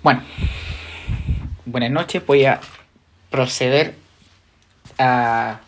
[0.00, 0.22] Bueno,
[1.66, 2.24] buenas noches.
[2.24, 2.60] Voy a
[3.30, 3.94] proceder
[4.96, 5.60] a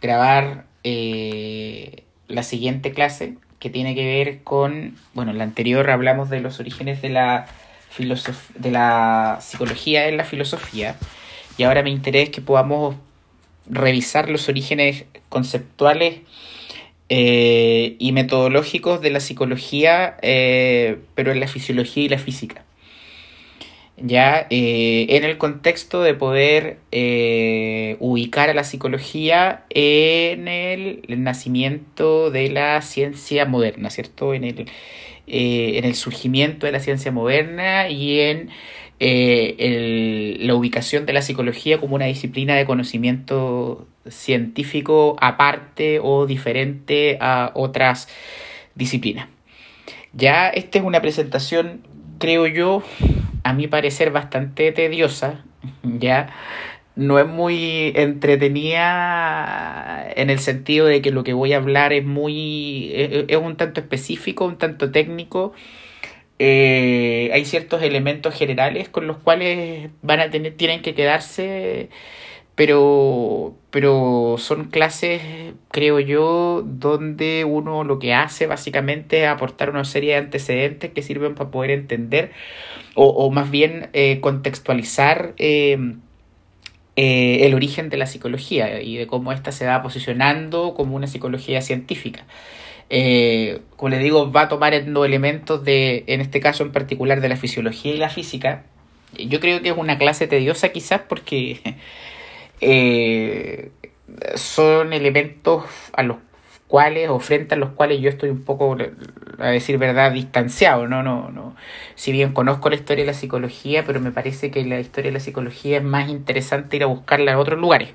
[0.00, 6.30] grabar eh, la siguiente clase que tiene que ver con, bueno, en la anterior hablamos
[6.30, 7.48] de los orígenes de la,
[8.54, 10.96] de la psicología en la filosofía
[11.58, 12.96] y ahora me interesa que podamos
[13.68, 16.20] revisar los orígenes conceptuales
[17.10, 22.64] eh, y metodológicos de la psicología, eh, pero en la fisiología y la física
[24.02, 32.30] ya eh, en el contexto de poder eh, ubicar a la psicología en el, nacimiento
[32.30, 34.34] de la ciencia moderna, ¿cierto?
[34.34, 34.60] En el,
[35.26, 38.50] eh, en el surgimiento de la ciencia moderna y en
[39.00, 47.50] la ubicación de la psicología como una disciplina de conocimiento científico aparte o diferente a
[47.54, 48.08] otras
[48.74, 49.28] disciplinas.
[50.12, 51.86] Ya esta es una presentación,
[52.18, 52.82] creo yo,
[53.42, 55.44] a mi parecer bastante tediosa,
[55.82, 56.28] ya
[56.96, 62.04] no es muy entretenida en el sentido de que lo que voy a hablar es
[62.04, 65.52] muy es, un tanto específico, un tanto técnico.
[66.38, 71.90] Eh, hay ciertos elementos generales con los cuales van a tener, tienen que quedarse,
[72.54, 75.22] pero, pero son clases,
[75.70, 81.02] creo yo, donde uno lo que hace básicamente es aportar una serie de antecedentes que
[81.02, 82.32] sirven para poder entender
[83.02, 85.94] o, más bien eh, contextualizar eh,
[86.96, 91.06] eh, el origen de la psicología y de cómo ésta se va posicionando como una
[91.06, 92.26] psicología científica.
[93.76, 97.94] como les digo, va tomar elementos de, en este caso en particular, de la fisiología
[97.94, 98.64] y la física.
[99.16, 101.60] Yo creo que es una clase tediosa quizás porque
[104.34, 106.18] son elementos a los
[106.70, 108.76] cuales o frente a los cuales yo estoy un poco,
[109.38, 111.02] a decir verdad, distanciado, ¿no?
[111.02, 111.56] No, no.
[111.96, 115.14] Si bien conozco la historia de la psicología, pero me parece que la historia de
[115.14, 117.90] la psicología es más interesante ir a buscarla en otros lugares.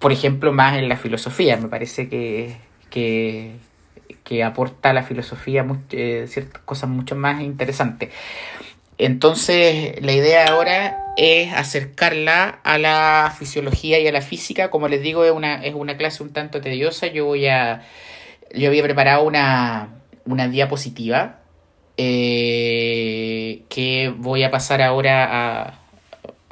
[0.00, 1.56] Por ejemplo, más en la filosofía.
[1.58, 2.56] Me parece que,
[2.90, 3.52] que,
[4.24, 8.10] que aporta a la filosofía eh, ciertas cosas mucho más interesantes.
[8.98, 14.70] Entonces, la idea ahora es acercarla a la fisiología y a la física.
[14.70, 17.08] Como les digo, es una, es una clase un tanto tediosa.
[17.08, 17.82] Yo voy a.
[18.54, 19.90] Yo había preparado una,
[20.24, 21.40] una diapositiva
[21.98, 25.74] eh, que voy a pasar ahora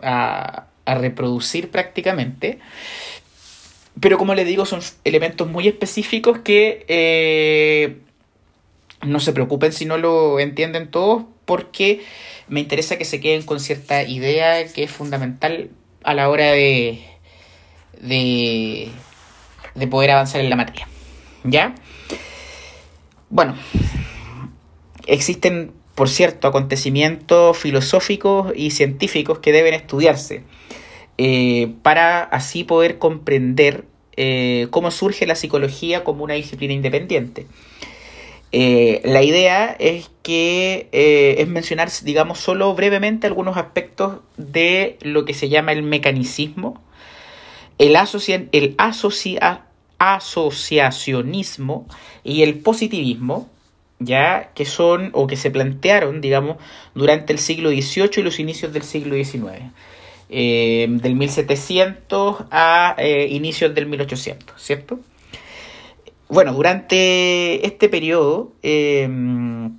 [0.03, 2.59] a, a, reproducir prácticamente.
[3.99, 7.97] Pero como les digo, son elementos muy específicos que eh,
[9.01, 12.03] no se preocupen si no lo entienden todos, porque
[12.49, 15.71] me interesa que se queden con cierta idea que es fundamental
[16.05, 17.01] a la hora de,
[18.01, 18.91] de,
[19.91, 20.89] poder avanzar en la materia.
[21.45, 21.75] ¿Ya?
[23.31, 23.57] Bueno,
[25.07, 30.43] existen, por cierto, acontecimientos filosóficos y científicos que deben estudiarse
[31.19, 33.85] eh, para así poder comprender
[34.17, 37.47] eh, cómo surge la psicología como una disciplina independiente.
[38.51, 45.25] Eh, la idea es que eh, es mencionar, digamos, solo brevemente algunos aspectos de lo
[45.25, 46.83] que se llama el mecanicismo,
[47.79, 47.97] el,
[48.53, 48.75] el
[49.99, 51.87] asociacionismo
[52.25, 53.51] y el positivismo,
[53.99, 56.57] ya que son o que se plantearon, digamos,
[56.95, 59.73] durante el siglo XVIII y los inicios del siglo XIX.
[60.31, 62.97] Eh, del 1700 a
[63.29, 65.01] inicios del 1800, ¿cierto?
[66.29, 69.79] Bueno, durante este periodo em,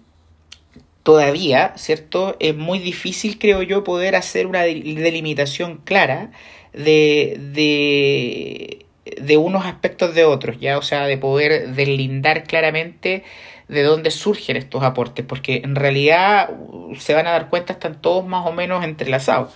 [1.03, 2.35] todavía, ¿cierto?
[2.39, 6.31] Es muy difícil, creo yo, poder hacer una delimitación clara
[6.73, 8.85] de, de,
[9.21, 10.77] de unos aspectos de otros, ¿ya?
[10.79, 13.23] O sea, de poder deslindar claramente
[13.67, 16.49] de dónde surgen estos aportes, porque en realidad
[16.97, 19.53] se van a dar cuenta, están todos más o menos entrelazados.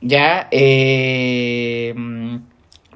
[0.00, 1.94] Ya, eh,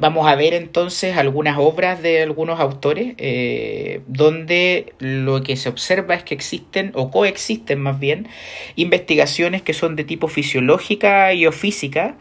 [0.02, 6.16] Vamos a ver entonces algunas obras de algunos autores eh, donde lo que se observa
[6.16, 8.26] es que existen o coexisten más bien
[8.74, 12.16] investigaciones que son de tipo fisiológica y o física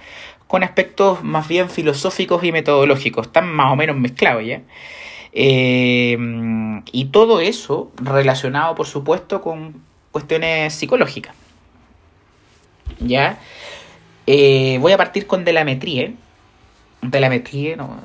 [0.46, 4.62] con aspectos más bien filosóficos y metodológicos, están más o menos mezclados ya.
[5.34, 6.20] Eh,
[6.92, 9.82] y todo eso relacionado por supuesto con
[10.12, 11.34] cuestiones psicológicas.
[13.00, 13.40] ¿Ya?
[14.28, 16.14] Eh, voy a partir con Delametrie
[17.02, 18.00] de la metrie, no,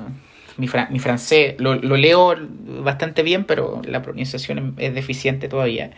[0.57, 2.35] mi, francés lo, leo
[2.83, 5.91] bastante bien, pero la pronunciación es deficiente todavía.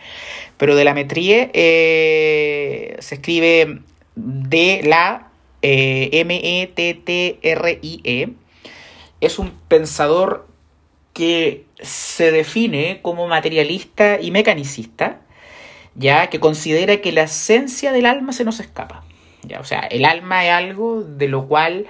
[0.56, 3.80] Pero de la metrie eh, se escribe
[4.16, 5.28] de la
[5.62, 7.38] eh, M-E-T-T-R-I-E.
[8.26, 8.32] -E.
[9.20, 10.48] Es un pensador
[11.12, 15.20] que se define como materialista y mecanicista
[15.94, 19.04] ya que considera que la esencia del alma se nos escapa.
[19.42, 19.60] ¿ya?
[19.60, 21.86] O sea, el alma es algo de lo cual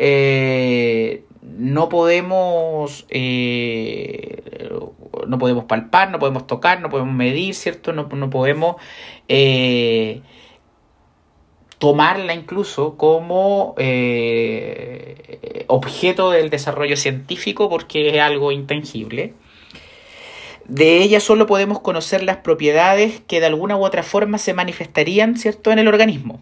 [0.00, 4.70] eh, no podemos eh,
[5.26, 7.92] no podemos palpar, no podemos tocar, no podemos medir, ¿cierto?
[7.92, 8.76] No, no podemos
[9.26, 10.22] eh,
[11.78, 13.74] tomarla incluso como
[15.66, 19.34] objeto del desarrollo científico porque es algo intangible.
[20.68, 25.36] De ella solo podemos conocer las propiedades que de alguna u otra forma se manifestarían,
[25.36, 26.40] ¿cierto?, en el organismo.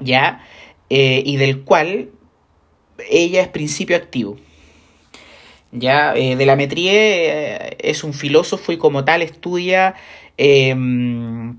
[0.00, 0.44] ¿Ya?
[0.88, 2.10] Y del cual
[3.10, 4.36] ella es principio activo.
[5.72, 9.94] Ya, eh, de la Metrie es un filósofo y como tal estudia
[10.38, 11.58] em,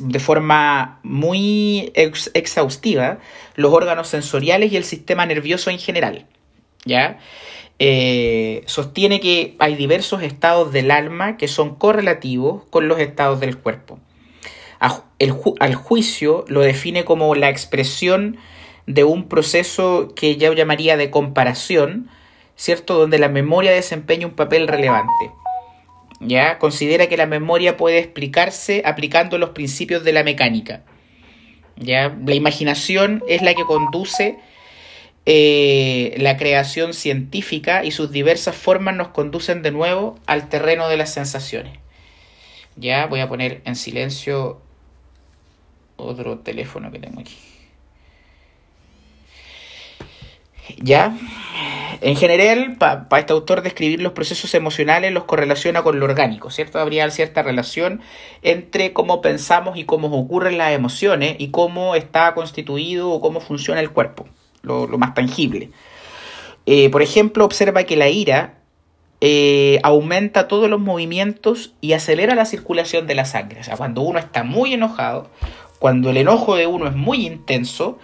[0.00, 3.18] de forma muy exhaustiva
[3.54, 6.26] los órganos sensoriales y el sistema nervioso en general.
[6.84, 7.18] ¿ya?
[7.78, 13.58] Eh, sostiene que hay diversos estados del alma que son correlativos con los estados del
[13.58, 13.98] cuerpo.
[14.78, 18.36] al juicio lo define como la expresión
[18.86, 22.08] de un proceso que ya llamaría de comparación,
[22.56, 22.94] ¿cierto?
[22.98, 25.30] Donde la memoria desempeña un papel relevante.
[26.20, 26.58] ¿ya?
[26.58, 30.82] Considera que la memoria puede explicarse aplicando los principios de la mecánica.
[31.76, 32.16] ¿ya?
[32.24, 34.38] La imaginación es la que conduce
[35.26, 40.96] eh, la creación científica y sus diversas formas nos conducen de nuevo al terreno de
[40.96, 41.78] las sensaciones.
[42.76, 44.60] Ya voy a poner en silencio
[45.96, 47.36] otro teléfono que tengo aquí.
[50.78, 51.16] Ya,
[52.00, 56.78] en general, para este autor describir los procesos emocionales los correlaciona con lo orgánico, ¿cierto?
[56.78, 58.00] Habría cierta relación
[58.42, 63.80] entre cómo pensamos y cómo ocurren las emociones y cómo está constituido o cómo funciona
[63.80, 64.26] el cuerpo,
[64.62, 65.70] lo, más tangible.
[66.66, 68.58] Eh, por ejemplo, observa que la ira
[69.20, 73.60] eh, aumenta todos los movimientos y acelera la circulación de la sangre.
[73.60, 75.30] O sea, cuando uno está muy enojado,
[75.78, 77.98] cuando el enojo de uno es muy intenso,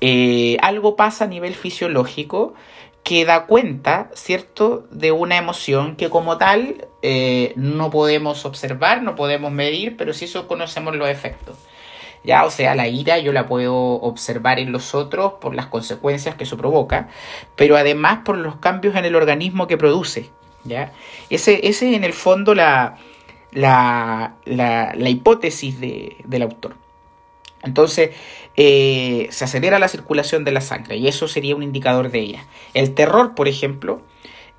[0.00, 2.54] eh, algo pasa a nivel fisiológico
[3.02, 9.14] que da cuenta, ¿cierto?, de una emoción que como tal eh, no podemos observar, no
[9.14, 11.56] podemos medir, pero sí eso conocemos los efectos.
[12.24, 16.34] Ya, o sea, la ira yo la puedo observar en los otros por las consecuencias
[16.34, 17.08] que eso provoca,
[17.54, 20.30] pero además por los cambios en el organismo que produce.
[20.64, 20.92] ¿ya?
[21.30, 22.96] Ese, ese es en el fondo la,
[23.52, 26.74] la, la, hipótesis del autor.
[27.62, 28.10] Entonces,
[28.56, 32.46] eh, se acelera la circulación de la sangre y eso sería un indicador de ella.
[32.74, 34.02] El terror, por ejemplo,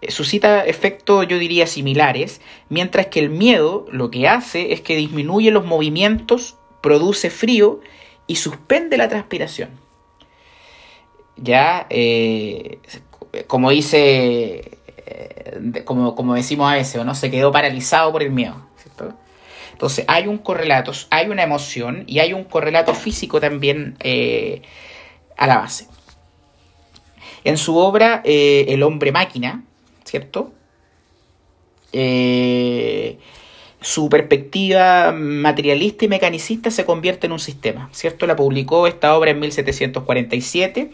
[0.02, 4.96] eh, suscita efectos, yo diría, similares, mientras que el miedo lo que hace es que
[4.96, 7.80] disminuye los movimientos, produce frío
[8.28, 9.70] y suspende la transpiración.
[11.38, 12.80] Ya, eh,
[13.46, 14.78] como dice,
[15.86, 17.16] como, como decimos a veces, ¿no?
[17.16, 18.67] se quedó paralizado por el miedo.
[19.78, 24.64] Entonces hay un correlato, hay una emoción y hay un correlato físico también eh,
[25.38, 25.88] a la base.
[27.44, 29.64] En su obra eh, El hombre máquina,
[30.04, 30.52] ¿cierto?
[31.94, 33.20] Eh,
[33.82, 38.26] su perspectiva materialista y mecanicista se convierte en un sistema, ¿cierto?
[38.26, 40.90] La publicó esta obra en 1747,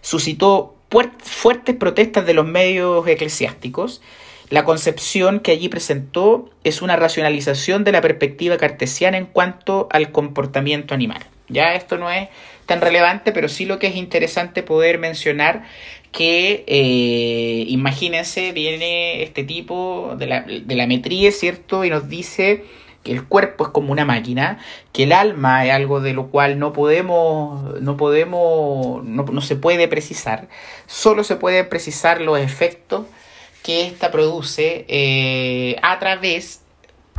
[0.00, 0.74] suscitó
[1.18, 4.00] fuertes protestas de los medios eclesiásticos
[4.48, 10.12] la concepción que allí presentó es una racionalización de la perspectiva cartesiana en cuanto al
[10.12, 11.24] comportamiento animal.
[11.48, 12.28] Ya esto no es
[12.66, 15.64] tan relevante, pero sí lo que es interesante poder mencionar
[16.12, 21.84] que, eh, imagínense, viene este tipo de la, de metría, ¿cierto?
[21.84, 22.64] Y nos dice
[23.04, 24.58] que el cuerpo es como una máquina,
[24.92, 29.56] que el alma es algo de lo cual no podemos, no podemos, no, no se
[29.56, 30.48] puede precisar,
[30.86, 33.06] solo se pueden precisar los efectos
[33.66, 36.62] que ésta produce eh, a través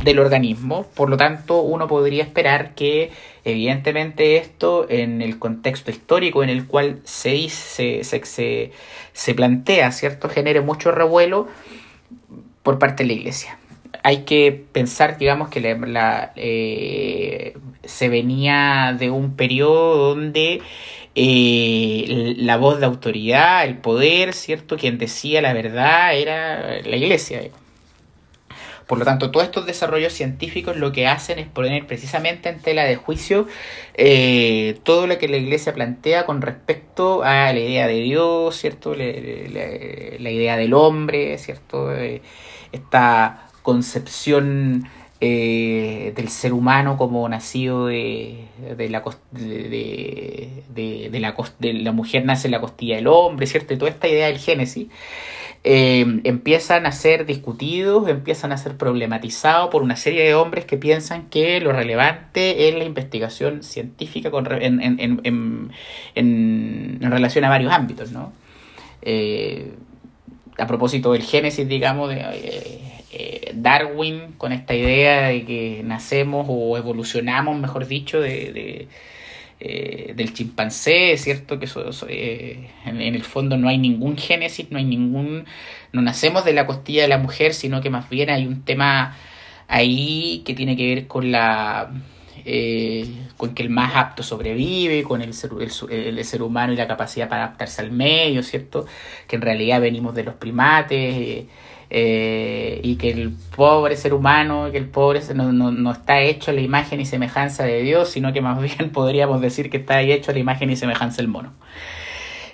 [0.02, 0.86] del organismo.
[0.94, 3.10] Por lo tanto, uno podría esperar que,
[3.44, 8.72] evidentemente, esto en el contexto histórico en el cual se, se, se,
[9.12, 11.48] se plantea, ¿cierto?, genere mucho revuelo
[12.62, 13.58] por parte de la Iglesia.
[14.02, 20.62] Hay que pensar, digamos, que la, eh, se venía de un periodo donde
[21.20, 24.76] eh, la voz de autoridad, el poder, ¿cierto?
[24.76, 27.40] Quien decía la verdad era la iglesia.
[28.86, 32.84] Por lo tanto, todos estos desarrollos científicos lo que hacen es poner precisamente en tela
[32.84, 33.48] de juicio
[33.94, 38.94] eh, todo lo que la iglesia plantea con respecto a la idea de Dios, ¿cierto?
[38.94, 39.04] La,
[40.30, 41.92] idea del hombre, ¿cierto?
[41.92, 42.22] Eh,
[42.70, 44.88] esta concepción
[45.20, 52.48] eh, del ser humano como nacido de, de la, de, de, de la mujer nace
[52.48, 53.74] en la costilla del hombre, ¿cierto?
[53.74, 54.88] Y toda esta idea del Génesis.
[55.64, 60.76] eh, empiezan a ser discutidos, empiezan a ser problematizados por una serie de hombres que
[60.78, 65.70] piensan que lo relevante es la investigación científica con, en, en, en,
[66.14, 68.32] en, relación a varios ámbitos, ¿no?
[69.02, 69.74] Eh,
[70.58, 72.22] a propósito del génesis, digamos, de
[73.10, 78.88] eh, eh, Darwin, con esta idea de que nacemos o evolucionamos, mejor dicho, de,
[79.60, 84.84] eh, del chimpancé, cierto que eso, en, el fondo no hay ningún génesis, no hay
[84.84, 85.46] ningún,
[85.92, 89.16] no nacemos de la costilla de la mujer, sino que más bien hay un tema
[89.68, 91.90] ahí que tiene que ver con la
[92.44, 96.86] eh, con que el más apto sobrevive, con el ser, el, ser, humano y la
[96.88, 98.86] capacidad para adaptarse al medio, ¿cierto?
[99.26, 101.46] Que en realidad venimos de los primates
[101.90, 106.50] eh, y que el pobre ser humano, que el pobre no, no, no, está hecho
[106.50, 110.00] a la imagen y semejanza de Dios, sino que más bien podríamos decir que está
[110.02, 111.52] hecho a la imagen y semejanza del mono.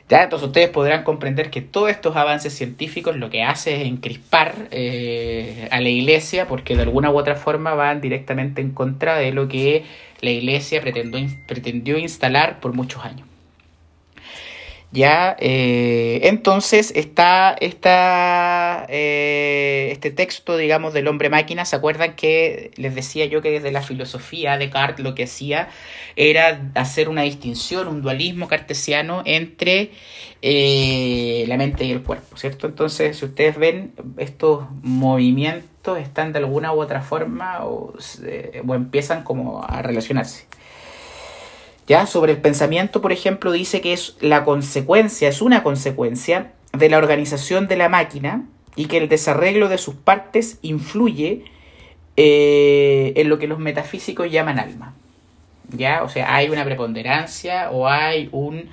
[0.08, 0.24] ¿Ya?
[0.24, 5.66] Entonces ustedes podrán comprender que todos estos avances científicos lo que hace es encrispar eh,
[5.70, 9.48] a la iglesia porque de alguna u otra forma van directamente en contra de lo
[9.48, 9.84] que
[10.20, 13.33] la iglesia pretendió, pretendió instalar por muchos años.
[14.94, 21.64] Ya, eh, entonces está, está eh, este texto, digamos, del hombre máquina.
[21.64, 25.68] ¿Se acuerdan que les decía yo que desde la filosofía de Descartes lo que hacía
[26.14, 29.90] era hacer una distinción, un dualismo cartesiano entre
[30.42, 32.68] eh, la mente y el cuerpo, ¿cierto?
[32.68, 37.94] Entonces, si ustedes ven, estos movimientos están de alguna u otra forma o,
[38.66, 40.46] o empiezan como a relacionarse.
[41.86, 42.06] ¿Ya?
[42.06, 46.98] Sobre el pensamiento, por ejemplo, dice que es la consecuencia, es una consecuencia de la
[46.98, 51.44] organización de la máquina y que el desarreglo de sus partes influye
[52.16, 54.94] eh, en lo que los metafísicos llaman alma.
[55.70, 56.02] ¿Ya?
[56.02, 58.70] O sea, hay una preponderancia o hay un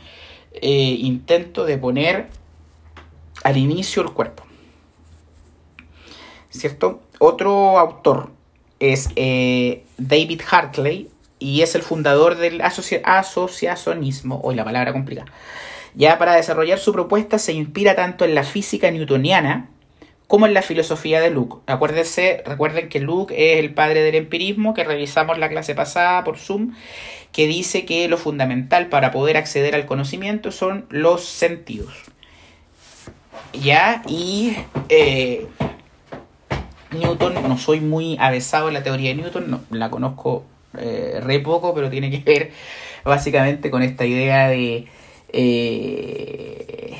[0.53, 2.27] eh, intento de poner
[3.43, 4.43] al inicio el cuerpo.
[6.49, 7.01] ¿Cierto?
[7.19, 8.31] Otro autor
[8.79, 11.09] es eh, David Hartley,
[11.41, 15.31] y es el fundador del asociacionismo, hoy la palabra complicada.
[15.95, 19.67] Ya para desarrollar su propuesta se inspira tanto en la física newtoniana
[20.27, 21.57] como en la filosofía de Luke.
[21.65, 26.37] Acuérdense, recuerden que Luke es el padre del empirismo que revisamos la clase pasada por
[26.37, 26.73] Zoom,
[27.31, 31.93] que dice que lo fundamental para poder acceder al conocimiento son los sentidos.
[33.51, 34.55] Ya, y
[34.89, 35.47] eh,
[36.91, 40.45] Newton, no soy muy avesado en la teoría de Newton, no, la conozco
[40.77, 42.51] eh, re poco, pero tiene que ver
[43.03, 44.87] básicamente con esta idea de...
[45.33, 46.97] Eh,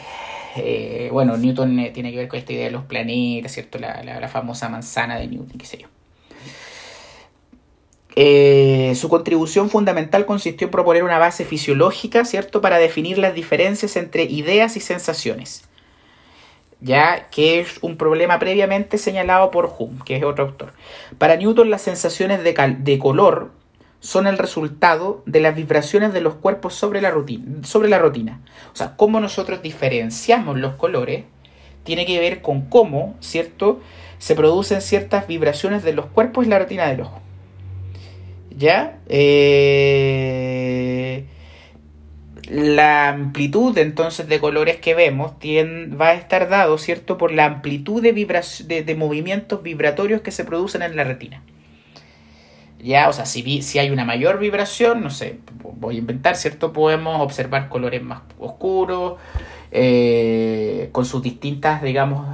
[0.57, 3.79] eh, bueno, Newton tiene que ver con esta idea de los planetas, ¿cierto?
[3.79, 5.87] La, famosa manzana de Newton, qué sé yo.
[8.95, 14.23] su contribución fundamental consistió en proponer una base fisiológica, ¿cierto?, para definir las diferencias entre
[14.23, 15.63] ideas y sensaciones,
[16.81, 20.73] ya que es un problema previamente señalado por Hume, que es otro autor.
[21.17, 23.60] Para Newton, las sensaciones de, de color
[24.01, 28.41] son el resultado de las vibraciones de los cuerpos sobre la, rutina, sobre la rutina.
[28.73, 31.23] O sea, cómo nosotros diferenciamos los colores
[31.83, 33.79] tiene que ver con cómo, ¿cierto?,
[34.17, 37.21] se producen ciertas vibraciones de los cuerpos en la retina del ojo.
[38.55, 38.99] ¿Ya?
[39.07, 41.25] Eh,
[42.49, 48.01] la amplitud entonces de colores que vemos va a estar dado, ¿cierto?, por la amplitud
[48.01, 51.43] de, de movimientos vibratorios que se producen en la retina.
[52.83, 56.73] Ya, o sea, si, si hay una mayor vibración, no sé, voy a inventar, ¿cierto?
[56.73, 59.19] Podemos observar colores más oscuros,
[59.71, 62.27] eh, con sus distintas, digamos,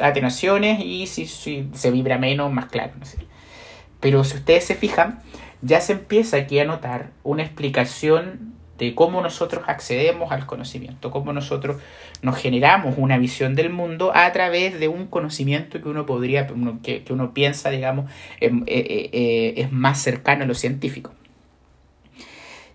[0.00, 3.18] atenuaciones y si, si, se vibra menos, más claro, no sé.
[4.00, 5.20] Pero si ustedes se fijan,
[5.62, 11.32] ya se empieza aquí a notar una explicación de cómo nosotros accedemos al conocimiento, cómo
[11.32, 11.80] nosotros
[12.22, 16.46] nos generamos una visión del mundo a través de un conocimiento que uno podría,
[16.82, 21.12] que, uno piensa, digamos, em, eh, eh, eh, es más cercano a lo científico.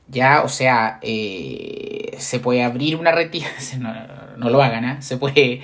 [0.08, 3.48] Ya, o sea, se puede abrir una retina,
[4.38, 5.02] no, lo hagan, ¿eh?
[5.02, 5.62] se puede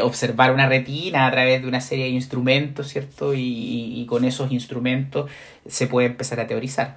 [0.00, 3.34] observar una retina a través de una serie de instrumentos, ¿cierto?
[3.34, 5.30] y con esos instrumentos
[5.66, 6.96] se puede empezar a teorizar.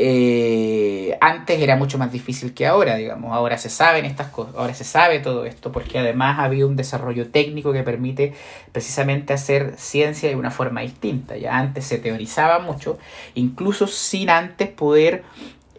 [0.00, 3.32] Eh, antes era mucho más difícil que ahora, digamos.
[3.32, 6.76] Ahora se saben estas cosas, ahora se sabe todo esto, porque además ha habido un
[6.76, 8.32] desarrollo técnico que permite
[8.72, 11.36] precisamente hacer ciencia de una forma distinta.
[11.36, 12.98] Ya antes se teorizaba mucho,
[13.34, 15.24] incluso sin antes poder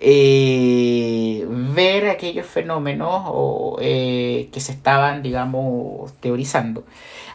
[0.01, 6.83] eh, ver aquellos fenómenos o, eh, que se estaban, digamos, teorizando.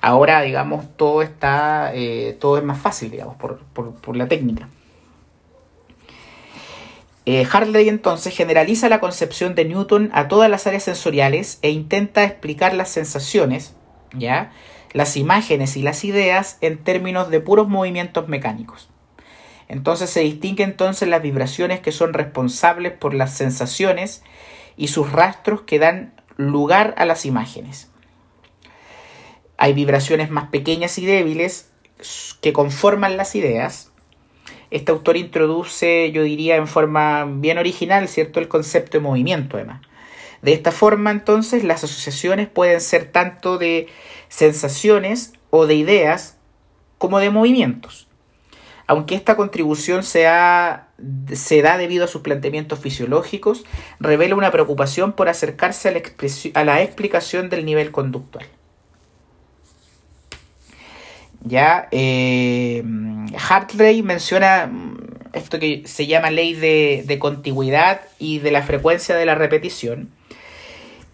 [0.02, 1.92] Ahora, digamos, todo está,
[2.40, 4.68] todo es más fácil, digamos, por, por, por la técnica.
[7.26, 12.24] Eh, Hartley entonces generaliza la concepción de Newton a todas las áreas sensoriales e intenta
[12.24, 13.74] explicar las sensaciones,
[14.12, 14.52] ¿ya?
[14.94, 18.88] las imágenes y las ideas en términos de puros movimientos mecánicos.
[19.68, 24.22] Entonces se distingue entonces las vibraciones que son responsables por las sensaciones
[24.76, 27.90] y sus rastros que dan lugar a las imágenes.
[29.56, 31.70] Hay vibraciones más pequeñas y débiles
[32.40, 33.90] que conforman las ideas.
[34.74, 39.80] Este autor introduce, yo diría, en forma bien original, ¿cierto?, el concepto de movimiento, además.
[40.42, 43.86] De esta forma, entonces, las asociaciones pueden ser tanto de
[44.28, 46.38] sensaciones o de ideas
[46.98, 48.08] como de movimientos.
[48.88, 53.64] Aunque esta contribución se da debido a sus planteamientos fisiológicos,
[54.00, 56.02] revela una preocupación por acercarse a la,
[56.54, 58.44] a la explicación del nivel conductual.
[61.44, 62.82] Ya, eh,
[63.48, 64.70] Hartley menciona
[65.34, 70.10] esto que se llama ley de, de contigüidad y de la frecuencia de la repetición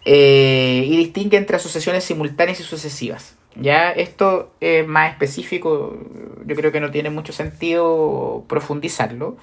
[0.05, 3.35] eh, y distingue entre asociaciones simultáneas y sucesivas.
[3.55, 5.99] Ya esto es más específico,
[6.45, 9.35] yo creo que no tiene mucho sentido profundizarlo.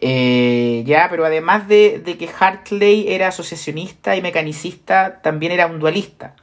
[0.00, 5.80] Eh, ya, pero además de, de, que Hartley era asociacionista y mecanicista, también era un
[5.80, 6.34] dualista.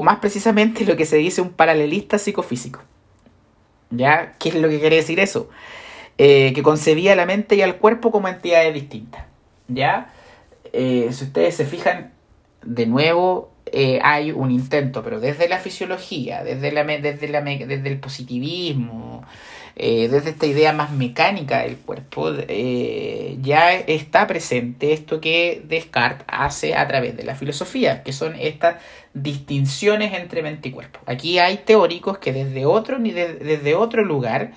[0.00, 2.80] O más precisamente lo que se dice un paralelista psicofísico.
[3.90, 4.32] ¿Ya?
[4.38, 5.48] ¿Qué es lo que quiere decir eso?
[6.16, 9.24] que concebía la mente y al cuerpo como entidades distintas.
[9.68, 10.12] ¿Ya?
[10.72, 12.12] Eh, si ustedes se fijan,
[12.62, 17.88] de nuevo eh, hay un intento, pero desde la fisiología, desde, la, desde, la, desde
[17.88, 19.24] el positivismo,
[19.76, 22.32] eh, desde esta idea más mecánica del cuerpo,
[23.40, 28.76] ya está presente esto que Descartes hace a través de la filosofía, que son estas
[29.14, 31.00] distinciones entre mente y cuerpo.
[31.06, 34.52] Aquí hay teóricos que desde otro, desde otro lugar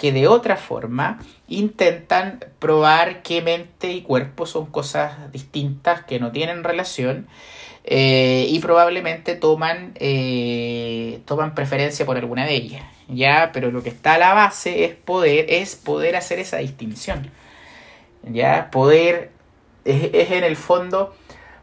[0.00, 6.32] que de otra forma intentan probar que mente y cuerpo son cosas distintas, que no
[6.32, 7.26] tienen relación
[7.84, 12.82] eh, y probablemente toman, eh, toman preferencia por alguna de ellas.
[13.08, 13.50] ¿ya?
[13.52, 17.30] Pero lo que está a la base es poder, es poder hacer esa distinción.
[18.22, 18.70] ¿ya?
[18.70, 19.30] Poder,
[19.84, 21.14] es en el fondo,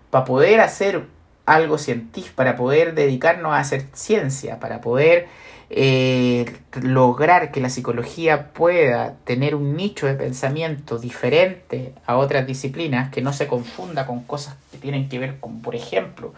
[0.09, 1.05] para poder hacer
[1.45, 5.27] algo científico, para poder dedicarnos a hacer ciencia, para poder
[5.69, 6.45] eh,
[6.81, 13.21] lograr que la psicología pueda tener un nicho de pensamiento diferente a otras disciplinas, que
[13.21, 16.33] no se confunda con cosas que tienen que ver con, por ejemplo,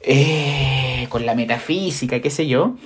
[0.00, 2.76] eh, con la metafísica, qué sé yo,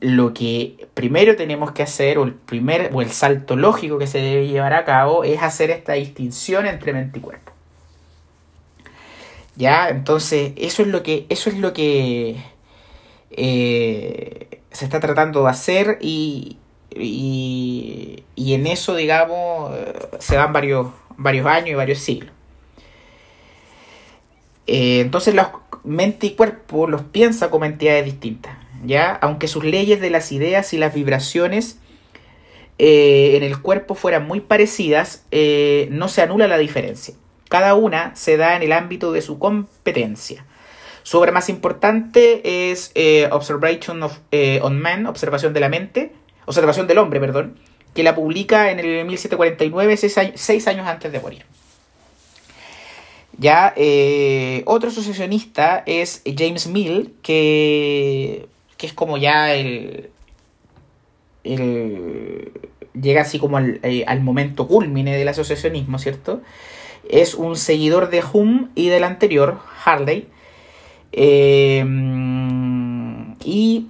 [0.00, 4.18] lo que primero tenemos que hacer, o el primer, o el salto lógico que se
[4.18, 7.52] debe llevar a cabo, es hacer esta distinción entre mente y cuerpo.
[9.56, 12.36] Ya, entonces, eso es lo que, eso es lo que
[13.30, 16.58] eh, se está tratando de hacer y,
[16.90, 19.74] y, en eso, digamos,
[20.18, 22.32] se van varios, varios años y varios siglos.
[24.66, 25.52] Eh, entonces, la
[25.84, 29.12] mente y cuerpo los piensa como entidades distintas, ¿ya?
[29.12, 31.78] Aunque sus leyes de las ideas y las vibraciones
[32.78, 35.24] eh, en el cuerpo fueran muy parecidas,
[35.90, 37.14] no se anula la diferencia.
[37.48, 40.44] Cada una se da en el ámbito de su competencia.
[41.06, 46.10] Su obra más importante es eh, Observation of, eh, on Man, Observación de la Mente,
[46.46, 47.60] Observación del Hombre, perdón,
[47.94, 49.96] que la publica en el 1749,
[50.34, 51.44] seis, años antes de morir.
[53.38, 60.10] Ya, eh, otro asociacionista es James Mill, que, que es como ya el,
[61.44, 66.40] llega así como al, al, momento culmine del asociacionismo, ¿cierto?
[67.08, 70.26] Es un seguidor de Hume y del anterior, Harley,
[71.18, 71.86] Em,
[73.42, 73.86] y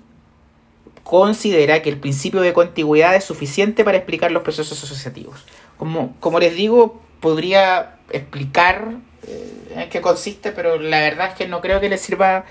[1.03, 5.45] considera que el principio de contigüidad es suficiente para explicar los procesos asociativos.
[5.77, 8.93] Como, como les digo, podría explicar
[9.27, 12.45] eh, en qué consiste, pero la verdad es que no creo que les sirva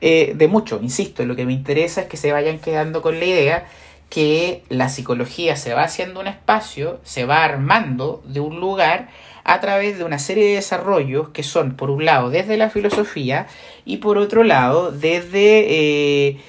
[0.00, 0.78] eh, de mucho.
[0.80, 3.66] Insisto, lo que me interesa es que se vayan quedando con la idea
[4.10, 9.08] que la psicología se va haciendo un espacio, se va armando de un lugar
[9.44, 13.46] a través de una serie de desarrollos que son, por un lado, desde la filosofía
[13.84, 16.40] y por otro lado, desde eh,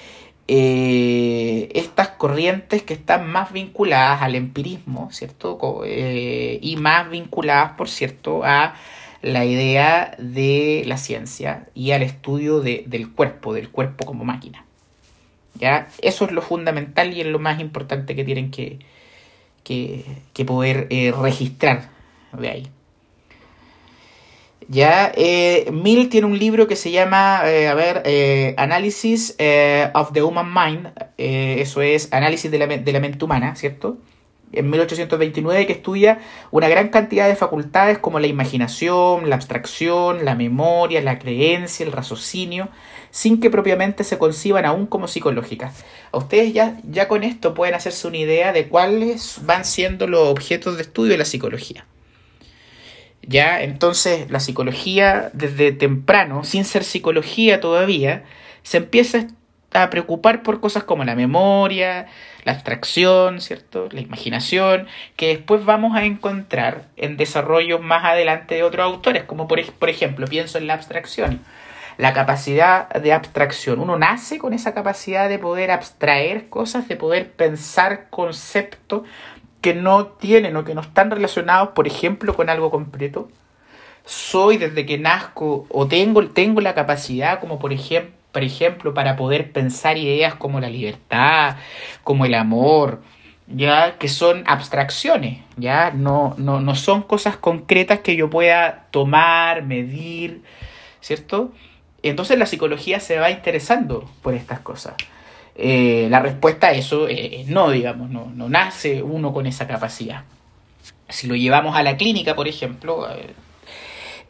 [0.48, 5.84] eh, estas corrientes que están más vinculadas al empirismo, ¿cierto?
[5.86, 8.76] Eh, y más vinculadas, por cierto, a
[9.22, 14.66] la idea de la ciencia y al estudio del cuerpo, del cuerpo como máquina.
[15.56, 15.88] ¿Ya?
[16.02, 18.80] Eso es lo fundamental y es lo más importante que tienen que,
[19.64, 21.90] que poder registrar
[22.34, 22.68] de ahí.
[24.68, 29.36] Ya, eh, Mill tiene un libro que se llama, eh, a ver, eh, Analysis
[29.94, 33.98] of the Human Mind, eso es análisis de la, de la mente humana, ¿cierto?
[34.56, 36.20] en 1829 que estudia
[36.52, 41.92] una gran cantidad de facultades como la imaginación, la abstracción, la memoria, la creencia, el
[41.92, 42.70] raciocinio,
[43.12, 45.84] sin que propiamente se conciban aún como psicológicas.
[46.12, 50.78] Ustedes ya, ya con esto pueden hacerse una idea de cuáles van siendo los objetos
[50.78, 51.86] de estudio de la psicología.
[53.28, 58.24] Ya, entonces la psicología desde temprano, sin ser psicología todavía,
[58.64, 59.28] se empieza
[59.74, 62.08] a preocupar por cosas como la memoria,
[62.44, 63.90] la abstracción, ¿cierto?
[63.92, 69.48] La imaginación, que después vamos a encontrar en desarrollos más adelante de otros autores, como
[69.48, 71.42] por, por ejemplo, pienso en la abstracción.
[71.98, 73.80] La capacidad de abstracción.
[73.80, 79.04] Uno nace con esa capacidad de poder abstraer cosas, de poder pensar conceptos
[79.66, 83.30] que no tienen o que no están relacionados, por ejemplo, con algo completo.
[84.06, 89.16] Soy desde que nazco o tengo, tengo la capacidad, como por ejemplo, por ejemplo, para
[89.16, 91.56] poder pensar ideas como la libertad,
[92.04, 93.02] como el amor,
[93.48, 99.64] ya que son abstracciones, ya no, no, no son cosas concretas que yo pueda tomar,
[99.64, 100.44] medir,
[101.02, 101.52] ¿cierto?
[102.04, 104.94] Entonces la psicología se va interesando por estas cosas.
[105.58, 110.24] Eh, la respuesta a eso es no, digamos, no, no nace uno con esa capacidad.
[111.10, 113.08] Si lo llevamos a la clínica, por ejemplo,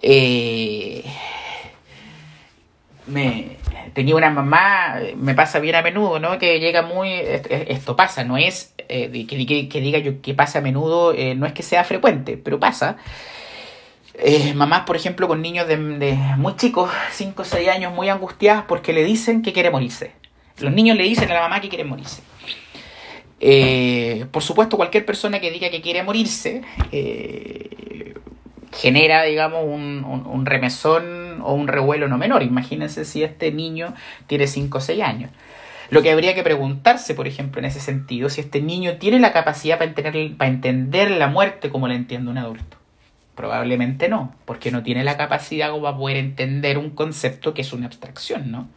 [0.02, 1.04] eh,
[3.08, 3.58] me,
[3.94, 6.38] tenía una mamá, me pasa bien a menudo, ¿no?
[6.38, 10.62] Que llega muy, esto pasa, no es eh, que, que, diga yo que pasa a
[10.62, 12.98] menudo, no es que sea frecuente, pero pasa.
[14.54, 18.66] mamás, por ejemplo, con niños de, de muy chicos, 5 o 6 años, muy angustiadas
[18.68, 20.25] porque le dicen que quiere morirse.
[20.60, 22.22] Los niños le dicen a la mamá que quieren morirse.
[23.40, 28.14] Eh, por supuesto, cualquier persona que diga que quiere morirse eh,
[28.72, 32.44] genera, digamos, un, remesón o un revuelo no menor.
[32.44, 33.94] Imagínense si este niño
[34.28, 35.32] tiene 5 o 6 años.
[35.90, 39.32] Lo que habría que preguntarse, por ejemplo, en ese sentido, si este niño tiene la
[39.32, 42.78] capacidad para entender, para entender la muerte como la entiende un adulto.
[43.36, 47.74] Probablemente no, porque no tiene la capacidad como para poder entender un concepto que es
[47.74, 48.68] una abstracción, ¿no?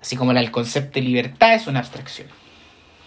[0.00, 2.28] Así como el concepto de libertad es una abstracción.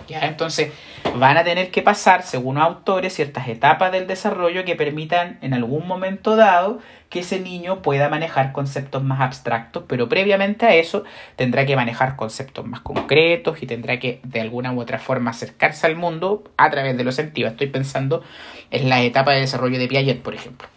[0.07, 0.21] ¿Ya?
[0.25, 0.71] Entonces
[1.15, 5.87] van a tener que pasar, según autores, ciertas etapas del desarrollo que permitan en algún
[5.87, 11.03] momento dado que ese niño pueda manejar conceptos más abstractos, pero previamente a eso
[11.35, 15.87] tendrá que manejar conceptos más concretos y tendrá que de alguna u otra forma acercarse
[15.87, 17.51] al mundo a través de los sentidos.
[17.51, 18.23] Estoy pensando
[18.71, 20.67] en la etapa de desarrollo de Piaget, por ejemplo.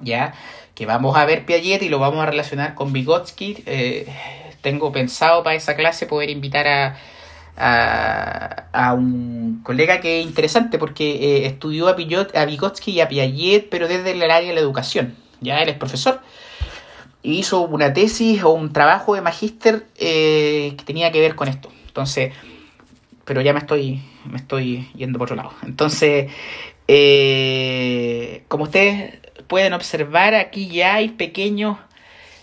[0.00, 0.32] ¿Ya?
[0.74, 3.62] Que vamos a ver Piaget y lo vamos a relacionar con Vygotsky.
[3.66, 4.06] Eh,
[4.62, 6.96] tengo pensado para esa clase poder invitar a,
[7.56, 13.68] a, un colega que es interesante porque eh, estudió a, a Vygotsky y a Piaget,
[13.68, 15.14] pero desde el área de la educación.
[15.40, 16.20] Ya él es profesor.
[17.22, 21.48] Y hizo una tesis o un trabajo de magíster eh, que tenía que ver con
[21.48, 21.68] esto.
[21.86, 22.32] Entonces,
[23.24, 25.52] pero ya me estoy, me estoy yendo por otro lado.
[25.62, 26.32] Entonces,
[26.88, 31.78] eh, como ustedes pueden observar, aquí ya hay pequeños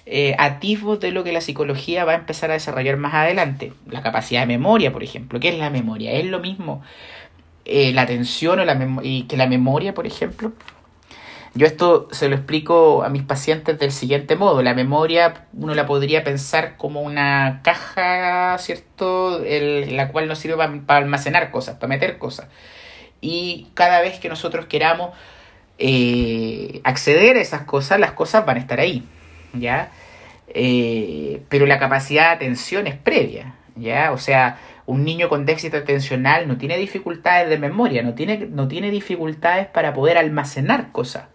[0.06, 3.74] eh, atisbos de lo que la psicología va a empezar a desarrollar más adelante.
[3.88, 5.40] La capacidad de memoria, por ejemplo.
[5.40, 6.12] ¿Qué es la memoria?
[6.14, 6.82] ¿Es lo mismo
[7.66, 10.54] eh, la atención o la que la memoria, por ejemplo?
[11.56, 14.62] Yo esto se lo explico a mis pacientes del siguiente modo.
[14.62, 19.42] La memoria uno la podría pensar como una caja, ¿cierto?
[19.44, 22.48] la cual nos sirve para, almacenar cosas, para meter cosas.
[23.22, 25.12] Y cada vez que nosotros queramos
[25.80, 29.04] eh, acceder a esas cosas, las cosas van a estar ahí.
[29.54, 29.92] ¿Ya?
[30.48, 34.12] Eh, pero la capacidad de atención es previa, ¿ya?
[34.12, 38.68] O sea, un niño con déficit atencional no tiene dificultades de memoria, no tiene, no
[38.68, 41.26] tiene dificultades para poder almacenar cosas.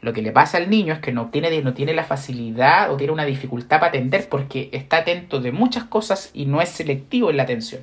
[0.00, 2.96] Lo que le pasa al niño es que no tiene, no tiene la facilidad o
[2.96, 7.30] tiene una dificultad para atender porque está atento de muchas cosas y no es selectivo
[7.30, 7.82] en la atención.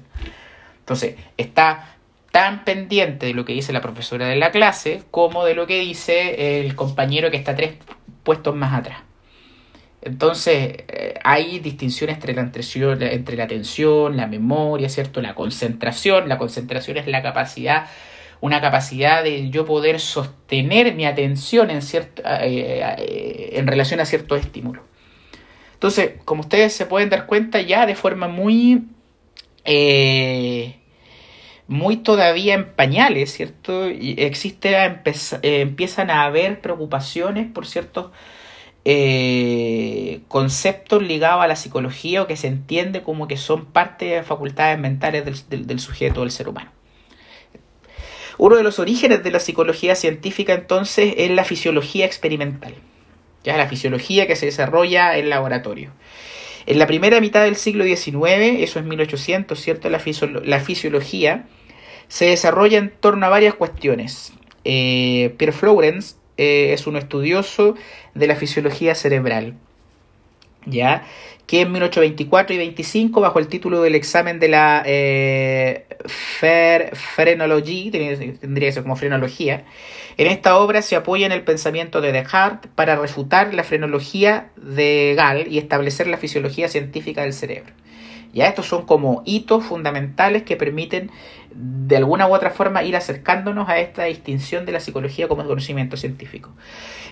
[0.79, 1.95] Entonces, está
[2.31, 5.79] tan pendiente de lo que dice la profesora de la clase como de lo que
[5.79, 7.73] dice el compañero que está tres
[8.23, 8.99] puestos más atrás.
[10.01, 15.21] Entonces, eh, hay distinciones entre la, entre la atención, la memoria, ¿cierto?
[15.21, 16.27] La concentración.
[16.27, 17.87] La concentración es la capacidad,
[18.39, 24.05] una capacidad de yo poder sostener mi atención en, cierta, eh, eh, en relación a
[24.05, 24.83] cierto estímulo.
[25.73, 28.83] Entonces, como ustedes se pueden dar cuenta, ya de forma muy,
[31.67, 33.89] muy todavía en pañales, ¿cierto?
[33.89, 34.75] Y existe,
[35.43, 38.11] empiezan a haber preocupaciones por ciertos
[38.83, 44.23] eh, conceptos ligados a la psicología o que se entiende como que son parte de
[44.23, 46.71] facultades mentales del, sujeto, del ser humano.
[48.37, 52.73] Uno de los orígenes de la psicología científica entonces es la fisiología experimental,
[53.43, 55.91] ya la fisiología que se desarrolla en laboratorio.
[56.65, 59.89] En la primera mitad del siglo XIX, eso es 1800, ¿cierto?
[59.89, 60.01] La,
[60.43, 61.45] la fisiología
[62.07, 64.33] se desarrolla en torno a varias cuestiones.
[64.63, 67.75] Eh, Pierre Florence eh, es un estudioso
[68.13, 69.55] de la fisiología cerebral,
[70.65, 71.03] ¿ya?
[71.51, 78.69] que en 1824 y 25, bajo el título del examen de la eh, frenología, tendría
[78.69, 79.65] que ser como frenología,
[80.17, 85.13] en esta obra se apoya en el pensamiento de Descartes para refutar la frenología de
[85.17, 87.73] Gall y establecer la fisiología científica del cerebro.
[88.33, 91.11] Ya estos son como hitos fundamentales que permiten
[91.53, 95.97] de alguna u otra forma ir acercándonos a esta distinción de la psicología como conocimiento
[95.97, 96.49] científico.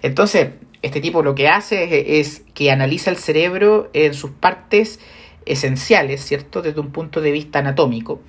[0.02, 0.52] Entonces,
[0.82, 5.00] este tipo lo que hace es, que analiza el cerebro en sus partes
[5.46, 6.62] esenciales, ¿cierto?
[6.62, 8.22] Desde un punto de vista anatómico.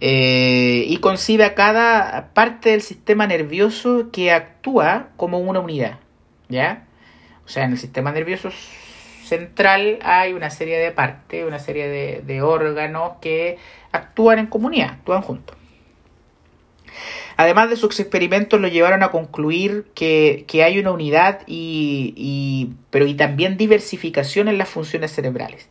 [0.00, 6.00] Eh, y concibe a cada parte del sistema nervioso que actúa como una unidad,
[6.48, 6.86] ¿ya?
[7.44, 8.50] O sea, en el sistema nervioso
[9.26, 11.88] central hay una serie de partes, una serie
[12.22, 13.58] de, órganos que
[13.92, 15.56] actúan en comunidad, actúan juntos.
[17.36, 23.14] Además de sus experimentos lo llevaron a concluir que, hay una unidad y, pero y
[23.14, 25.68] también diversificación en las funciones cerebrales.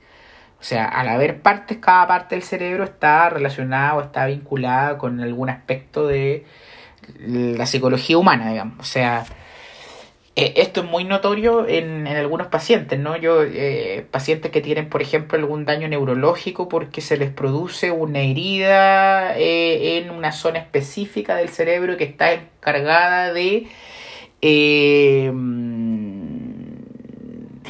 [0.60, 5.20] O sea, al haber partes, cada parte del cerebro está relacionada o está vinculada con
[5.20, 6.46] algún aspecto de
[7.20, 8.80] la psicología humana, digamos.
[8.80, 9.26] O sea,
[10.38, 13.16] eh, esto es muy notorio en, algunos pacientes, ¿no?
[13.16, 18.20] Yo, eh, pacientes que tienen, por ejemplo, algún daño neurológico porque se les produce una
[18.20, 23.68] herida eh, en una zona específica del cerebro que está encargada de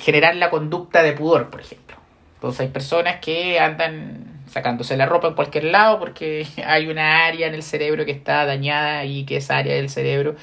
[0.01, 1.95] generar la conducta de pudor, por ejemplo.
[2.35, 7.47] Entonces hay personas que andan sacándose la ropa en cualquier lado porque hay una área
[7.47, 10.35] en el cerebro que está dañada y que esa área del cerebro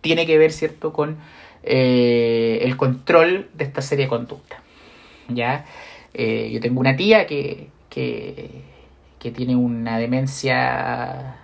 [0.00, 1.18] tiene que ver, ¿cierto?, con
[1.66, 4.60] eh, el control de esta serie de conductas.
[5.28, 5.64] ¿ya?
[6.12, 8.62] Eh, yo tengo una tía que, que,
[9.34, 11.36] tiene una demencia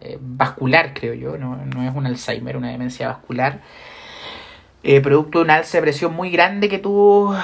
[0.00, 3.60] eh, vascular, creo yo, no, es un Alzheimer, una demencia vascular,
[5.04, 7.36] producto de una alza de presión muy grande que tuvo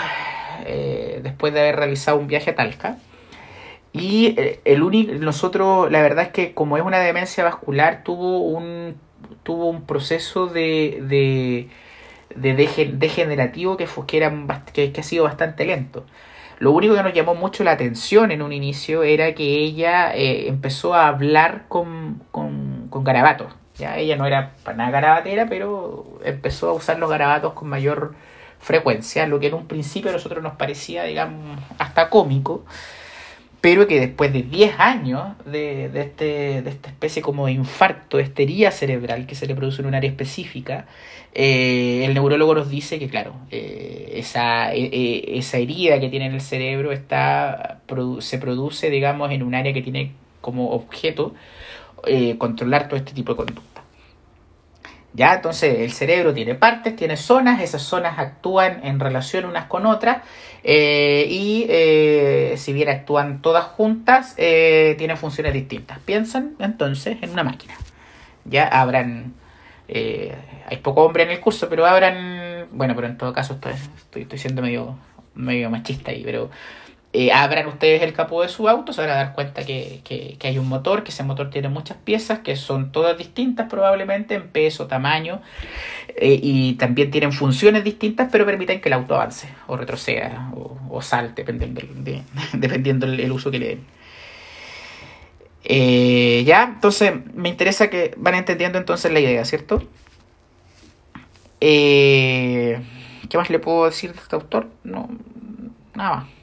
[1.22, 2.98] después de haber realizado un viaje a Talca.
[3.92, 4.34] Y
[4.64, 8.96] el único, nosotros, la verdad es que como es una demencia vascular, tuvo un,
[9.44, 11.68] tuvo un proceso de
[12.34, 14.32] degenerativo que, fue, que, era,
[14.72, 16.04] que, ha sido bastante lento.
[16.58, 20.48] Lo único que nos llamó mucho la atención en un inicio era que ella eh,
[20.48, 23.54] empezó a hablar con, con, con, garabatos.
[23.76, 23.98] ¿ya?
[23.98, 28.14] Ella no era para nada garabatera, pero empezó a usar los garabatos con mayor
[28.58, 32.64] frecuencia, lo que en un principio a nosotros nos parecía, digamos, hasta cómico
[33.66, 38.16] pero que después de 10 años de, de, este, de esta especie como de infarto,
[38.16, 40.86] de estería cerebral que se le produce en un área específica,
[41.34, 46.34] eh, el neurólogo nos dice que, claro, eh, esa, eh, esa herida que tiene en
[46.34, 47.80] el cerebro está,
[48.20, 51.34] se produce, digamos, en un área que tiene como objeto
[52.38, 53.52] controlar todo este tipo de.
[55.16, 55.32] ¿Ya?
[55.32, 60.18] Entonces el cerebro tiene partes, tiene zonas, esas zonas actúan en relación unas con otras
[60.62, 66.00] eh, y eh, si bien actúan todas juntas, eh, tienen funciones distintas.
[66.00, 67.74] Piensan entonces en una máquina.
[68.44, 69.32] Ya habrán,
[69.88, 74.22] hay poco hombre en el curso, pero habrán, bueno, pero en todo caso estoy, estoy,
[74.22, 74.98] estoy siendo medio,
[75.34, 76.50] medio machista ahí, pero
[77.18, 80.58] eh, abran ustedes el capó de su auto, se van a dar cuenta que, hay
[80.58, 84.86] un motor, que ese motor tiene muchas piezas, que son todas distintas probablemente en peso,
[84.86, 85.40] tamaño,
[86.08, 90.52] eh, y también tienen funciones distintas, pero permiten que el auto avance, o retroceda,
[90.90, 92.20] o, salte, dependiendo, de,
[92.52, 93.86] dependiendo el, uso que le den.
[95.64, 99.82] Eh, ya, entonces me interesa que van entendiendo entonces la idea, ¿cierto?
[101.60, 102.78] ¿Qué
[103.34, 104.68] más le puedo decir de este autor?
[104.84, 105.08] No,
[105.94, 106.35] nada más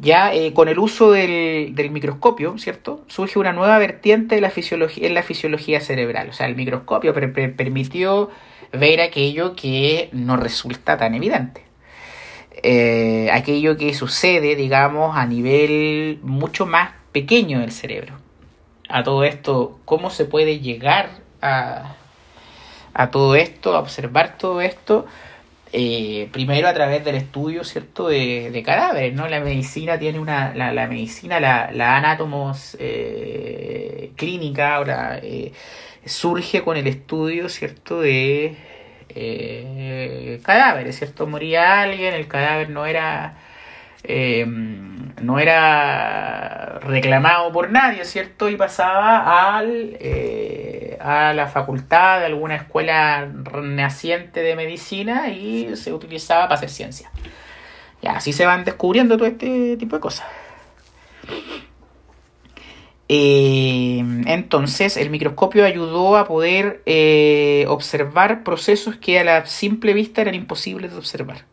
[0.00, 3.04] ya eh, con el uso del, microscopio, ¿cierto?
[3.06, 6.30] Surge una nueva vertiente de la fisiología, en la fisiología cerebral.
[6.30, 8.30] O sea, el microscopio permitió
[8.72, 11.62] ver aquello que no resulta tan evidente.
[12.62, 18.14] Eh, aquello que sucede, digamos, a nivel mucho más pequeño del cerebro.
[18.88, 21.10] A todo esto, ¿cómo se puede llegar
[21.42, 21.94] a,
[22.94, 25.06] a todo esto, a observar todo esto?
[25.72, 30.72] Eh, primero a través del estudio cierto de, cadáveres no la medicina tiene una la,
[30.72, 35.52] la medicina la, la anátomos eh, clínica ahora eh,
[36.04, 38.56] surge con el estudio cierto de
[40.42, 43.38] cadáveres cierto moría alguien el cadáver no era
[44.04, 49.98] no era reclamado por nadie cierto y pasaba al
[51.00, 57.10] a la facultad de alguna escuela naciente de medicina y se utilizaba para hacer ciencia.
[58.02, 60.26] Y así se van descubriendo todo este tipo de cosas.
[63.08, 70.20] Eh, Entonces, el microscopio ayudó a poder eh, observar procesos que a la simple vista
[70.20, 71.44] eran imposibles de observar.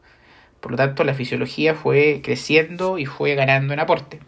[0.67, 4.19] Por lo tanto, la fisiología fue creciendo y fue ganando en aporte.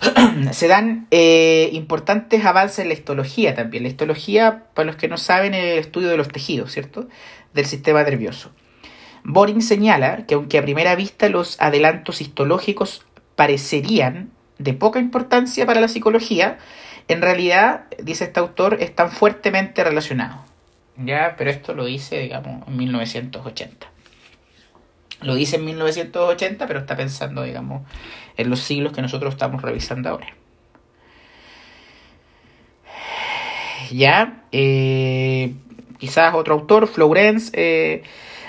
[0.50, 3.84] Se dan eh, importantes avances en la histología también.
[3.84, 7.06] La histología, para los que no saben, es el estudio de los tejidos, ¿cierto?
[7.54, 8.50] Del sistema nervioso.
[9.22, 15.80] Boring señala que aunque a primera vista los adelantos histológicos parecerían de poca importancia para
[15.80, 16.58] la psicología,
[17.06, 20.40] en realidad, dice este autor, están fuertemente relacionados.
[20.96, 23.90] Ya, pero esto lo dice, digamos, en 1980.
[25.22, 27.82] Lo dice en 1980, pero está pensando, digamos,
[28.36, 30.34] en los siglos que nosotros estamos revisando ahora.
[33.90, 35.54] Ya, eh,
[35.98, 38.02] quizás otro autor, Florence, eh,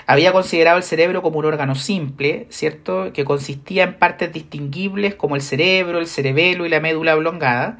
[0.06, 3.12] había considerado el cerebro como un órgano simple, ¿cierto?
[3.12, 7.78] Que consistía en partes distinguibles como el cerebro, el cerebelo y la médula oblongada.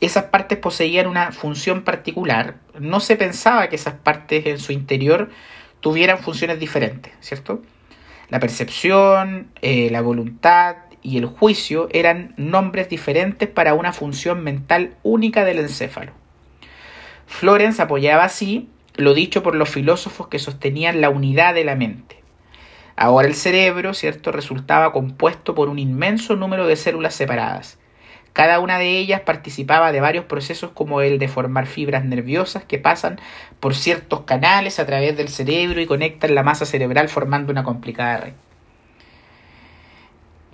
[0.00, 2.56] Esas partes poseían una función particular.
[2.78, 5.30] No se pensaba que esas partes en su interior
[5.80, 7.62] tuvieran funciones diferentes, ¿cierto?
[8.32, 14.96] La percepción, eh, la voluntad y el juicio eran nombres diferentes para una función mental
[15.02, 16.12] única del encéfalo.
[17.26, 22.22] Florence apoyaba así lo dicho por los filósofos que sostenían la unidad de la mente.
[22.96, 27.78] Ahora el cerebro, ¿cierto?, resultaba compuesto por un inmenso número de células separadas.
[28.32, 32.78] Cada una de ellas participaba de varios procesos como el de formar fibras nerviosas que
[32.78, 33.20] pasan
[33.60, 38.16] por ciertos canales a través del cerebro y conectan la masa cerebral formando una complicada
[38.18, 38.32] red.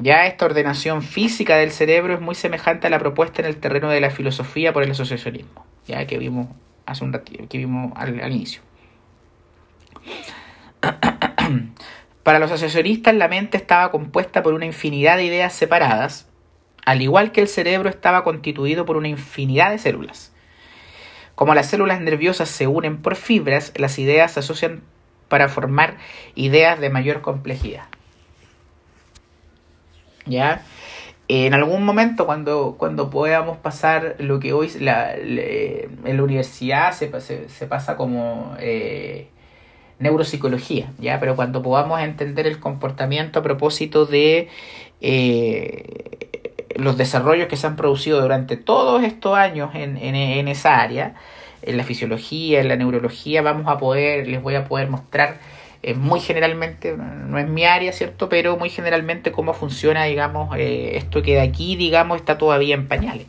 [0.00, 3.88] Ya esta ordenación física del cerebro es muy semejante a la propuesta en el terreno
[3.90, 6.46] de la filosofía por el asociacionismo, ya que vimos
[6.86, 8.62] hace un ratito, que vimos al, inicio.
[12.22, 16.28] Para los asesoristas la mente estaba compuesta por una infinidad de ideas separadas,
[16.84, 20.32] al igual que el cerebro estaba constituido por una infinidad de células.
[21.34, 24.82] Como las células nerviosas se unen por fibras, las ideas se asocian
[25.28, 25.98] para formar
[26.34, 27.84] ideas de mayor complejidad.
[30.26, 30.62] ¿Ya?
[31.28, 37.10] en algún momento cuando, cuando podamos pasar lo que hoy la, en la universidad se,
[37.48, 39.28] se, pasa como eh,
[39.98, 41.20] neuropsicología, ¿ya?
[41.20, 44.48] Pero cuando podamos entender el comportamiento a propósito de
[45.02, 46.37] eh,
[46.76, 51.14] los desarrollos que se han producido durante todos estos años en, en, esa área,
[51.62, 55.38] en la fisiología, en la neurología, vamos a poder, les voy a poder mostrar
[55.82, 58.28] eh, muy generalmente, no es mi área, ¿cierto?
[58.28, 62.88] Pero muy generalmente cómo funciona, digamos, eh, esto que de aquí, digamos, está todavía en
[62.88, 63.26] pañales.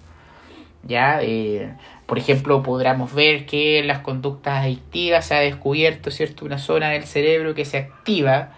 [0.83, 1.19] ¿Ya?
[1.21, 1.73] Eh,
[2.05, 6.45] por ejemplo, podríamos ver que en las conductas adictivas se ha descubierto, ¿cierto?
[6.45, 8.53] Una zona del cerebro que se activa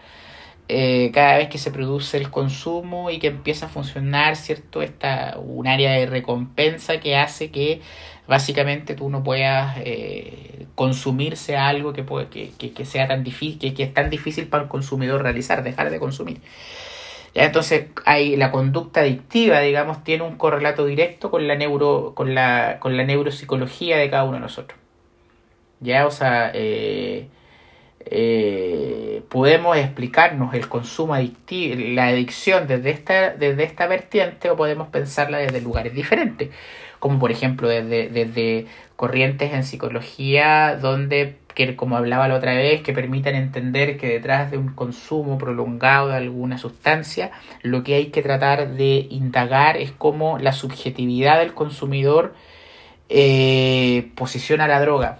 [1.14, 4.82] cada vez que se produce el consumo y que empieza a funcionar, ¿cierto?
[4.82, 7.82] Esta, un área de recompensa que hace que
[8.28, 13.94] básicamente tú no puedas eh, consumirse algo que, puede, que, sea tan difícil, que, es
[13.94, 16.42] tan difícil para el consumidor realizar, dejar de consumir.
[17.34, 22.78] Entonces, hay la conducta adictiva, digamos, tiene un correlato directo con la neuro, con la,
[22.80, 24.80] con la neuropsicología de cada uno de nosotros.
[25.82, 27.28] Ya, o sea, eh,
[28.06, 34.88] eh, podemos explicarnos el consumo adictivo, la adicción desde esta, desde esta vertiente o podemos
[34.90, 36.50] pensarla desde lugares diferentes
[37.02, 42.94] como por ejemplo desde, corrientes en psicología donde, que, como hablaba la otra vez, que
[42.94, 47.32] permitan entender que detrás de un consumo prolongado de alguna sustancia,
[47.64, 52.36] lo que hay que tratar de indagar es cómo la subjetividad del consumidor
[53.10, 55.18] eh, posiciona la droga.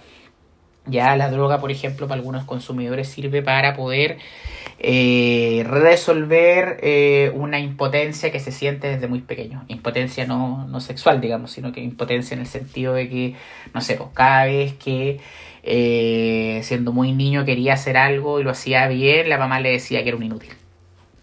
[0.86, 4.18] Ya la droga, por ejemplo, para algunos consumidores sirve para poder
[4.80, 9.64] eh, resolver eh, una impotencia que se siente desde muy pequeño.
[9.68, 13.34] Impotencia no, no, sexual, digamos, sino que impotencia en el sentido de que,
[13.72, 15.20] no sé, pues, cada vez que
[15.62, 20.02] eh, siendo muy niño quería hacer algo y lo hacía bien, la mamá le decía
[20.02, 20.50] que era un inútil.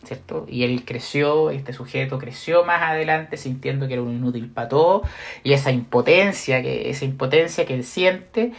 [0.10, 0.48] ¿Cierto?
[0.50, 5.04] Y él creció, este sujeto creció más adelante sintiendo que era un inútil para todo
[5.44, 8.54] y esa impotencia que, esa impotencia que él siente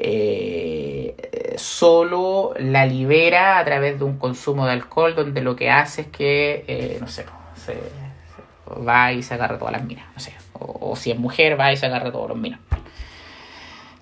[0.00, 6.00] eh, solo la libera a través de un consumo de alcohol donde lo que hace
[6.00, 7.78] es que, eh, no sé, se,
[8.84, 11.76] va y se agarra todas las minas, no sé, o, si es mujer va y
[11.76, 12.58] se agarra todos los minas.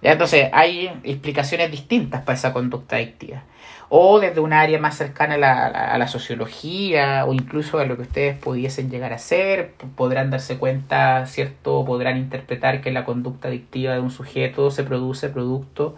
[0.00, 3.42] entonces hay explicaciones distintas para esa conducta adictiva
[3.88, 8.38] o desde un área más cercana a la, sociología o incluso a lo que ustedes
[8.38, 11.84] pudiesen llegar a ser, podrán darse cuenta, ¿cierto?
[11.84, 15.96] Podrán interpretar que la conducta adictiva de un sujeto se produce producto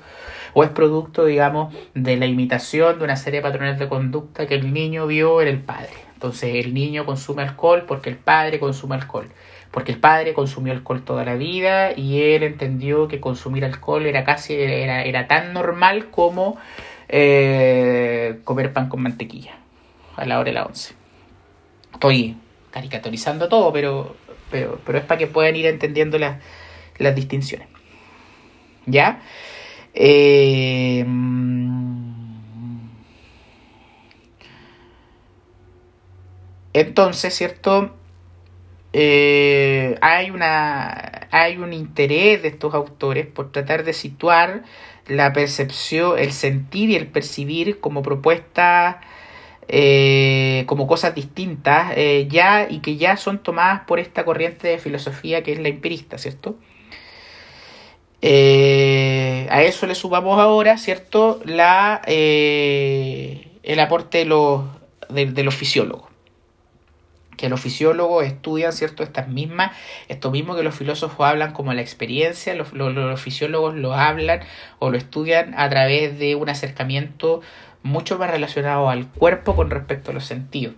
[0.54, 4.54] o es producto, digamos, de la imitación de una serie de patrones de conducta que
[4.54, 5.90] el niño vio en el padre.
[6.14, 9.28] Entonces el niño consume alcohol porque el padre consume alcohol
[9.70, 14.24] porque el padre consumió alcohol toda la vida y él entendió que consumir alcohol era
[14.24, 16.56] casi era, era tan normal como
[17.08, 19.56] eh, comer pan con mantequilla
[20.16, 20.94] a la hora de la once.
[21.92, 22.36] Estoy
[22.70, 24.16] caricaturizando todo, pero,
[24.50, 26.42] pero, pero es para que puedan ir entendiendo las,
[26.98, 27.68] las distinciones.
[28.86, 29.22] ¿Ya?
[29.94, 31.04] Eh,
[36.72, 37.94] entonces, ¿cierto?
[38.92, 44.62] Eh, hay, una, hay un interés de estos autores por tratar de situar
[45.08, 48.96] la percepción, el sentir y el percibir como propuestas,
[49.68, 54.78] eh, como cosas distintas, eh, ya y que ya son tomadas por esta corriente de
[54.78, 56.56] filosofía que es la empirista, ¿cierto?
[58.22, 61.40] a eso le sumamos ahora, ¿cierto?
[61.44, 64.64] La, el aporte de los,
[65.08, 66.15] de los fisiólogos
[67.36, 69.02] que los fisiólogos estudian, ¿cierto?
[69.02, 69.72] Estas mismas,
[70.08, 74.40] esto mismo que los filósofos hablan como la experiencia, los, los, fisiólogos lo hablan
[74.78, 77.40] o lo estudian a través de un acercamiento
[77.82, 80.74] mucho más relacionado al cuerpo con respecto a los sentidos.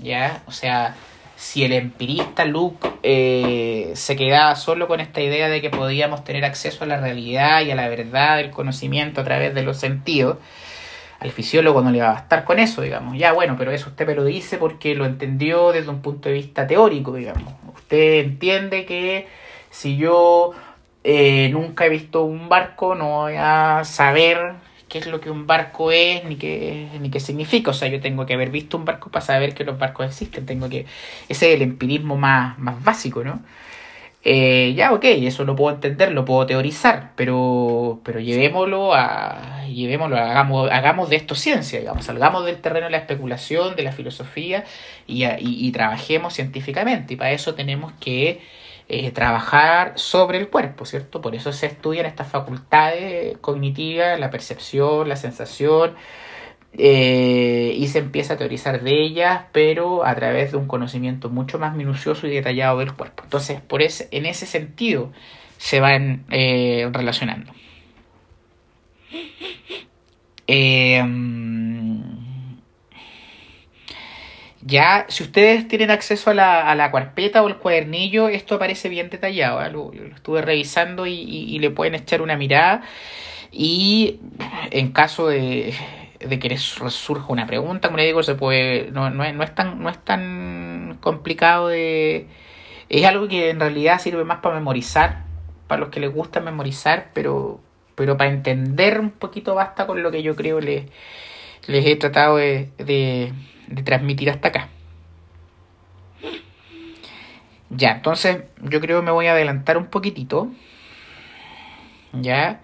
[0.00, 0.42] ¿Ya?
[0.46, 0.96] O sea,
[1.36, 6.44] si el empirista Luke eh, se quedaba solo con esta idea de que podíamos tener
[6.44, 10.38] acceso a la realidad y a la verdad del conocimiento a través de los sentidos,
[11.22, 13.16] al fisiólogo no le va a bastar con eso, digamos.
[13.16, 16.34] Ya, bueno, pero eso usted me lo dice porque lo entendió desde un punto de
[16.34, 17.54] vista teórico, digamos.
[17.76, 19.28] Usted entiende que
[19.70, 20.50] si yo
[21.04, 24.54] eh, nunca he visto un barco, no voy a saber
[24.88, 27.70] qué es lo que un barco es ni qué, ni qué significa.
[27.70, 30.44] O sea, yo tengo que haber visto un barco para saber que los barcos existen.
[30.44, 30.86] Tengo que.
[31.28, 33.40] Ese es el empirismo más, más básico, ¿no?
[34.24, 40.16] Eh, ya, ok, eso lo puedo entender, lo puedo teorizar, pero, pero llevémoslo a, llevémoslo,
[40.16, 44.64] hagamos, hagamos de esto ciencia, digamos, salgamos del terreno de la especulación, de la filosofía
[45.08, 47.14] y, y, trabajemos científicamente.
[47.14, 48.40] Y para eso tenemos que
[48.88, 51.20] eh, trabajar sobre el cuerpo, ¿cierto?
[51.20, 55.94] Por eso se estudian estas facultades cognitivas, la percepción, la sensación,
[56.78, 61.58] eh, y se empieza a teorizar de ellas, pero a través de un conocimiento mucho
[61.58, 63.24] más minucioso y detallado del cuerpo.
[63.24, 65.12] Entonces, por ese, en ese sentido
[65.58, 67.52] se van eh, relacionando.
[70.46, 71.04] Eh,
[74.62, 78.88] ya, si ustedes tienen acceso a la, a la, carpeta o el cuadernillo, esto aparece
[78.88, 79.92] bien detallado.
[79.92, 82.82] Lo, estuve revisando y le pueden echar una mirada.
[83.52, 84.20] Y
[84.70, 85.74] en caso de,
[86.26, 89.54] de que surja una pregunta, como le digo, se puede, no, no, es, no, es
[89.54, 92.28] tan, no es tan complicado de...
[92.88, 95.24] Es algo que en realidad sirve más para memorizar,
[95.66, 97.60] para los que les gusta memorizar, pero,
[97.94, 100.86] pero para entender un poquito basta con lo que yo creo les,
[101.68, 103.32] he tratado de, de,
[103.68, 104.68] de transmitir hasta acá.
[107.70, 110.50] Ya, entonces yo creo que me voy a adelantar un poquitito.
[112.12, 112.60] Ya.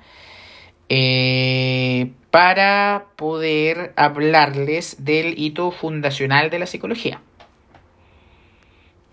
[0.89, 7.21] Eh, para poder hablarles del hito fundacional de la psicología.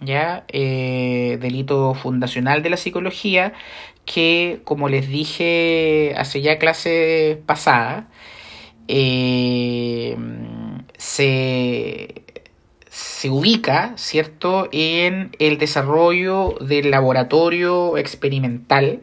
[0.02, 0.44] ¿Ya?
[0.50, 3.54] Eh, del hito fundacional de la psicología
[4.06, 8.08] que, como les dije hace ya clase pasada,
[8.88, 10.16] eh,
[10.98, 12.24] se,
[12.90, 19.02] se ubica, ¿cierto?, en el desarrollo del laboratorio experimental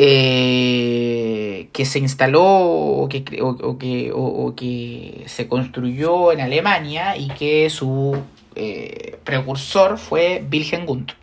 [0.00, 8.16] eh, que se instaló o que, o, que, se construyó en Alemania y que su
[8.54, 11.14] eh, precursor fue Wilhelm Wundt.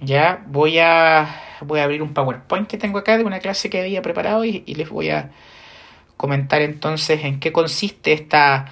[0.00, 3.80] Ya voy a, voy a abrir un PowerPoint que tengo acá de una clase que
[3.80, 5.30] había preparado y, les voy a
[6.18, 8.66] comentar entonces en qué consiste esta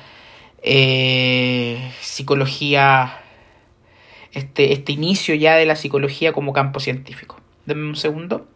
[0.63, 3.21] eh, psicología,
[4.33, 7.41] este, este inicio ya de la psicología como campo científico.
[7.71, 8.49] Denme un segundo.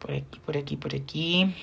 [0.00, 1.54] Por aquí, por aquí, por aquí.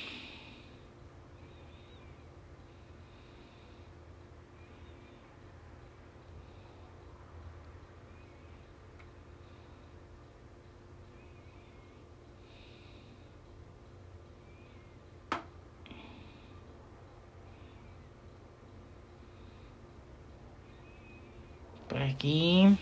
[22.16, 22.78] Aquí.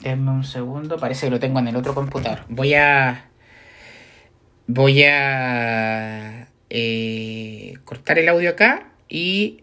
[0.00, 2.44] Denme un segundo, parece que lo tengo en el otro computador.
[2.48, 3.30] Voy a.
[4.66, 9.60] Voy a eh, cortar el audio acá y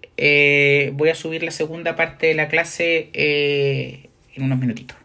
[0.93, 5.00] voy a subir la segunda parte de la clase en unos minutitos.